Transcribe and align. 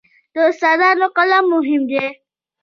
د 0.33 0.35
استادانو 0.49 1.07
قلم 1.17 1.43
مهم 1.53 1.81
دی. 1.89 2.05